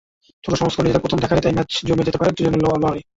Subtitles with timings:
[0.43, 3.01] ছোট সংস্করণে নিজেদের প্রথম দেখাতেই তাই ম্যাচ জমে যেতে পারে দুজনের লড়াই।